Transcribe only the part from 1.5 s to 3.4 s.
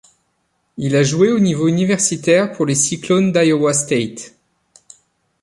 universitaire pour les Cyclones